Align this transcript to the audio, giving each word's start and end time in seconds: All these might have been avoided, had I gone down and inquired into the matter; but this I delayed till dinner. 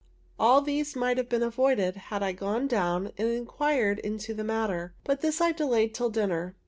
All 0.39 0.63
these 0.63 0.95
might 0.95 1.17
have 1.17 1.29
been 1.29 1.43
avoided, 1.43 1.95
had 1.95 2.23
I 2.23 2.31
gone 2.31 2.65
down 2.67 3.11
and 3.19 3.27
inquired 3.29 3.99
into 3.99 4.33
the 4.33 4.43
matter; 4.43 4.95
but 5.03 5.21
this 5.21 5.39
I 5.39 5.51
delayed 5.51 5.93
till 5.93 6.09
dinner. 6.09 6.55